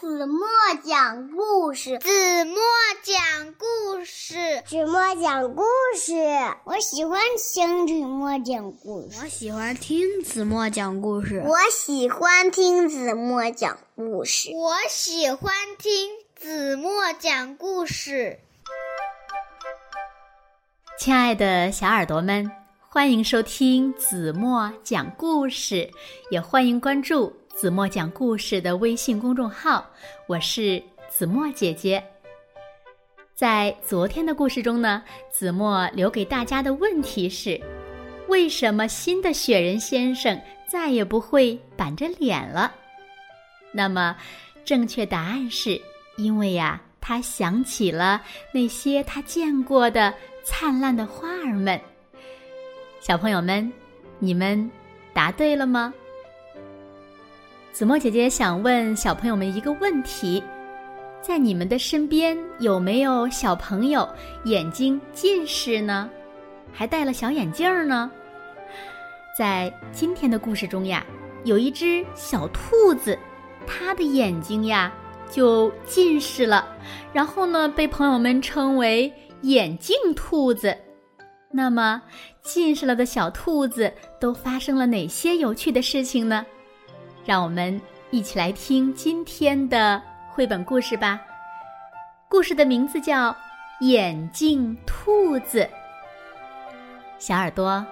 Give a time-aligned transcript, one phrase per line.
[0.00, 0.46] 子墨
[0.84, 2.54] 讲故事，子墨
[3.02, 5.64] 讲故事，子墨讲故
[5.96, 6.14] 事。
[6.64, 9.18] 我喜欢听子墨讲故事。
[9.20, 11.42] 我喜欢听子墨讲故事。
[11.44, 14.50] 我喜欢听子墨讲故事。
[14.54, 18.38] 我喜欢听子墨讲故事。
[20.96, 22.48] 亲爱的小耳朵们，
[22.88, 25.90] 欢迎收听子墨讲故事，
[26.30, 27.34] 也欢迎关注。
[27.60, 29.84] 子墨讲故事的微信公众号，
[30.28, 32.00] 我是子墨姐姐。
[33.34, 37.60] 在昨天的故事中呢，子墨留给大家的问题是：
[38.28, 42.72] 为什么新的雪人先生再也不会板着脸了？
[43.72, 44.16] 那么，
[44.64, 45.82] 正确答案是
[46.16, 51.80] 因为呀，他想起了那些他见过的灿烂的花儿们。
[53.00, 53.72] 小朋友们，
[54.20, 54.70] 你们
[55.12, 55.92] 答对了吗？
[57.72, 60.42] 子墨姐姐想问小朋友们一个问题：
[61.20, 64.08] 在你们的身边有没有小朋友
[64.44, 66.10] 眼睛近视呢？
[66.72, 68.10] 还戴了小眼镜呢？
[69.36, 71.06] 在今天的故事中呀，
[71.44, 73.16] 有一只小兔子，
[73.64, 74.92] 它的眼睛呀
[75.30, 76.66] 就近视了，
[77.12, 80.76] 然后呢被朋友们称为“眼镜兔子”。
[81.52, 82.02] 那么，
[82.42, 86.44] 近视了的小兔子都发生了哪些有趣的事情呢？
[87.24, 87.80] 让我们
[88.10, 91.20] 一起来听今天的绘本故事吧。
[92.28, 93.30] 故事的名字叫
[93.80, 95.60] 《眼镜兔子》。
[97.18, 97.84] 小耳朵，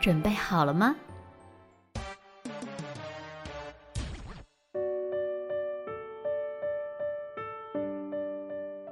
[0.00, 0.94] 准备好了吗？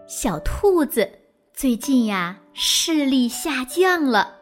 [0.07, 1.11] 小兔子
[1.53, 4.37] 最近呀，视力下降了，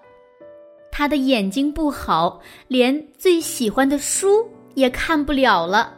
[0.93, 4.49] 他的眼睛不好，连最喜欢的书。
[4.75, 5.95] 也看不了了。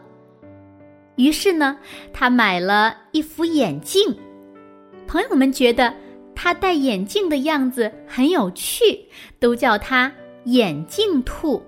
[1.16, 1.78] 于是呢，
[2.12, 4.02] 他买了一副眼镜。
[5.06, 5.94] 朋友们觉得
[6.34, 8.98] 他戴眼镜的样子很有趣，
[9.38, 10.12] 都叫他
[10.46, 11.62] “眼镜兔”。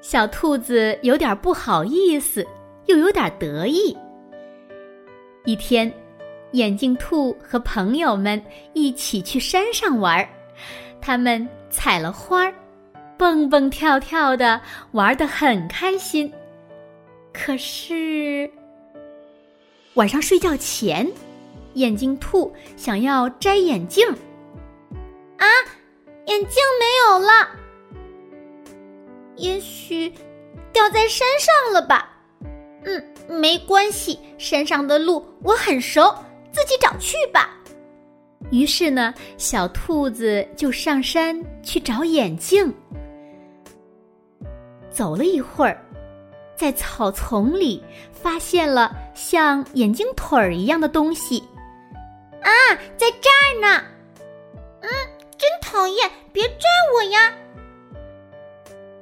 [0.00, 2.46] 小兔子有点不好意思，
[2.86, 3.96] 又有点得意。
[5.44, 5.92] 一天，
[6.52, 8.40] 眼镜兔和朋友们
[8.72, 10.26] 一起去山上玩，
[11.00, 12.54] 他们采了花儿。
[13.16, 14.60] 蹦蹦跳跳的
[14.92, 16.32] 玩得很开心，
[17.32, 18.50] 可是
[19.94, 21.10] 晚上睡觉前，
[21.74, 24.06] 眼镜兔想要摘眼镜，
[25.38, 25.46] 啊，
[26.26, 27.48] 眼镜没有了，
[29.36, 30.12] 也许
[30.72, 32.10] 掉在山上了吧？
[32.84, 36.14] 嗯，没关系，山上的路我很熟，
[36.52, 37.50] 自己找去吧。
[38.50, 42.72] 于是呢，小兔子就上山去找眼镜。
[44.96, 45.78] 走了一会儿，
[46.56, 51.38] 在草丛里发现了像眼镜腿儿一样的东西，
[52.40, 52.50] 啊，
[52.96, 53.84] 在这儿呢！
[54.80, 54.88] 嗯，
[55.36, 57.30] 真讨厌，别拽我呀！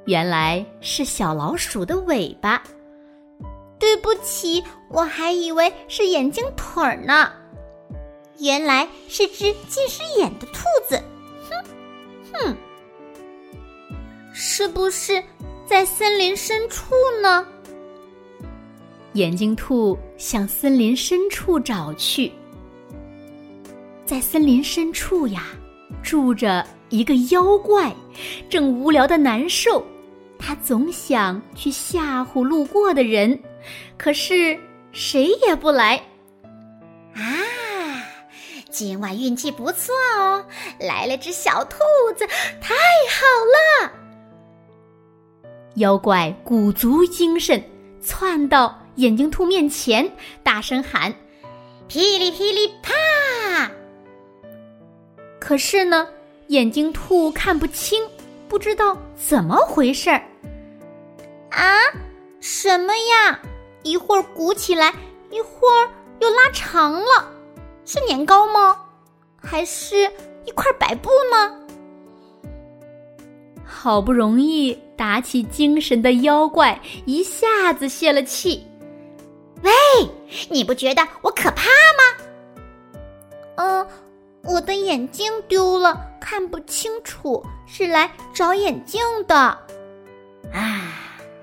[0.03, 2.61] 原来是小老鼠的尾巴。
[3.79, 7.31] 对不起，我还以为是眼镜腿儿呢，
[8.39, 11.01] 原来是只近视眼的兔子。
[11.49, 11.63] 哼，
[12.33, 12.57] 哼，
[14.33, 15.23] 是不是？
[15.65, 17.45] 在森林深处呢，
[19.13, 22.31] 眼镜兔向森林深处找去。
[24.05, 25.47] 在森林深处呀，
[26.03, 27.93] 住着一个妖怪，
[28.47, 29.83] 正无聊的难受。
[30.37, 33.37] 他总想去吓唬路过的人，
[33.97, 34.57] 可是
[34.91, 35.95] 谁也不来。
[37.15, 37.23] 啊，
[38.69, 40.45] 今晚运气不错哦，
[40.79, 41.77] 来了只小兔
[42.15, 42.27] 子，
[42.61, 42.75] 太
[43.09, 44.04] 好了！
[45.75, 47.61] 妖怪鼓足精神，
[48.01, 50.09] 窜到眼镜兔面前，
[50.41, 51.13] 大声喊
[51.87, 53.71] ：“噼里噼里啪！”
[55.39, 56.07] 可是呢，
[56.47, 58.01] 眼镜兔看不清，
[58.47, 60.23] 不知道怎么回事儿。
[61.51, 61.77] 啊，
[62.39, 63.39] 什么呀？
[63.83, 64.93] 一会儿鼓起来，
[65.29, 65.89] 一会儿
[66.19, 67.29] 又拉长了，
[67.85, 68.79] 是年糕吗？
[69.35, 70.09] 还是
[70.45, 71.53] 一块白布呢？
[73.63, 78.65] 好不容易打起精神的妖怪一下子泄了气。
[79.61, 79.71] 喂，
[80.49, 82.25] 你不觉得我可怕吗？
[83.55, 83.87] 嗯，
[84.43, 89.35] 我的眼镜丢了，看不清楚，是来找眼镜的。
[90.53, 90.93] 啊，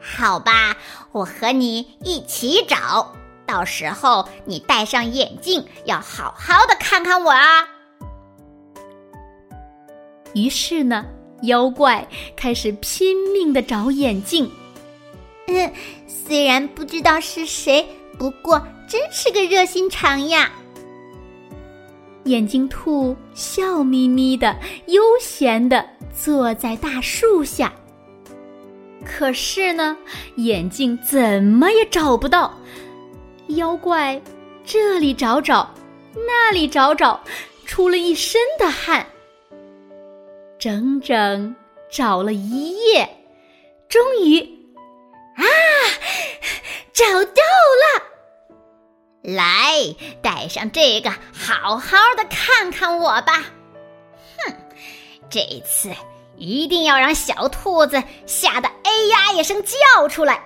[0.00, 0.76] 好吧，
[1.10, 3.12] 我和你一起找，
[3.46, 7.68] 到时候你戴上眼镜，要好好的看看我啊。
[10.34, 11.04] 于是呢。
[11.42, 12.06] 妖怪
[12.36, 14.50] 开始拼命的找眼镜，
[15.48, 15.72] 嗯，
[16.06, 17.86] 虽然不知道是谁
[18.18, 20.50] 不过真是个热心肠呀。
[22.24, 24.56] 眼镜兔笑眯眯的，
[24.86, 25.84] 悠闲的
[26.14, 27.72] 坐在大树下。
[29.04, 29.96] 可是呢，
[30.36, 32.56] 眼镜怎么也找不到。
[33.48, 34.22] 妖怪
[34.64, 35.68] 这里找找，
[36.14, 37.20] 那里找找，
[37.66, 39.04] 出了一身的汗。
[40.62, 41.56] 整整
[41.90, 43.08] 找了一夜，
[43.88, 44.38] 终于，
[45.34, 45.42] 啊，
[46.92, 47.42] 找到
[47.82, 48.04] 了！
[49.24, 49.42] 来，
[50.22, 53.42] 带上这个，好好的看看我吧。
[54.38, 54.54] 哼，
[55.28, 55.90] 这次
[56.36, 60.40] 一定要让小兔子吓得哎呀一声叫出来。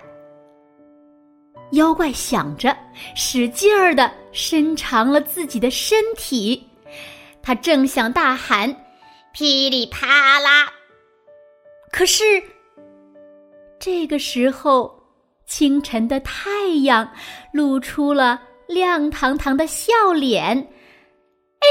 [1.73, 2.75] 妖怪想着，
[3.15, 6.67] 使劲儿的伸长了自己的身体，
[7.43, 8.75] 他正想大喊。
[9.38, 10.73] 噼里啪啦！
[11.93, 12.25] 可是
[13.79, 14.99] 这个时候，
[15.44, 17.06] 清晨的太阳
[17.53, 20.56] 露出了亮堂堂的笑脸。
[21.61, 21.69] 哎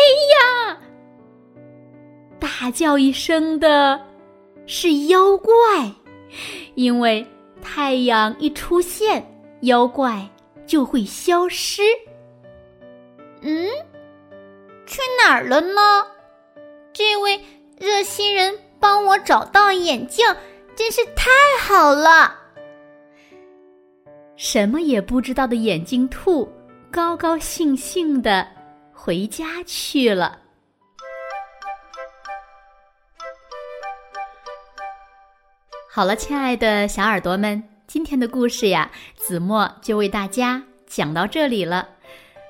[0.69, 0.77] 呀！
[2.39, 3.99] 大叫一声的
[4.67, 5.91] 是妖怪，
[6.75, 7.25] 因为
[7.63, 9.25] 太阳一出现，
[9.61, 10.23] 妖怪
[10.67, 11.81] 就会消失。
[13.41, 13.67] 嗯，
[14.85, 15.81] 去哪儿了呢？
[16.93, 17.41] 这位。
[17.77, 20.25] 热心人帮我找到眼镜，
[20.75, 21.29] 真是太
[21.61, 22.33] 好了。
[24.37, 26.49] 什么也不知道的眼镜兔
[26.89, 28.47] 高高兴兴的
[28.93, 30.39] 回家去了。
[35.91, 41.89] 好了，亲爱的小耳朵们，今天的故事呀，子墨就为大家讲到这里了。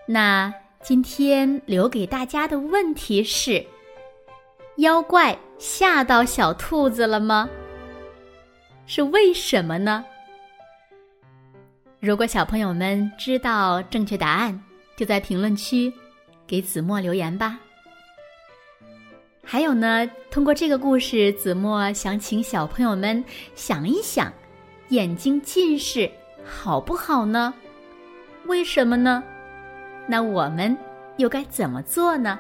[0.08, 3.66] 那今天留给大家的问题是。
[4.78, 7.50] 妖怪吓到小兔子了吗？
[8.86, 10.04] 是为什么呢？
[12.02, 14.62] 如果小朋友们知道正确答案，
[14.98, 15.92] 就在评论区
[16.46, 17.58] 给子墨留言吧。
[19.44, 23.24] 还有呢，通过这个故事，子墨想请小朋友们
[23.56, 24.32] 想一想：
[24.90, 26.12] 眼睛近视
[26.44, 27.54] 好不好呢？
[28.46, 29.24] 为什么呢？
[30.06, 30.78] 那我们
[31.16, 32.38] 又该怎么做呢？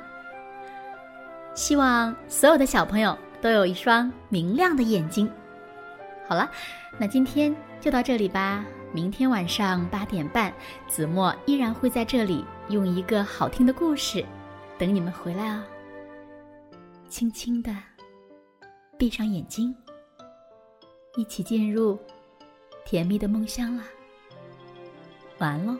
[1.55, 5.31] 希望所有的小朋友都有一双明亮的眼睛。
[6.27, 6.51] 好了，
[6.99, 8.63] 那今天就到这里吧。
[8.91, 10.53] 明天晚上八点半，
[10.87, 14.23] 子墨依然会在这里用一个好听的故事
[14.77, 15.63] 等你们回来哦。
[17.09, 17.75] 轻轻的
[18.97, 19.75] 闭上眼睛，
[21.17, 21.99] 一起进入
[22.85, 23.83] 甜蜜的梦乡了。
[25.39, 25.77] 晚安喽。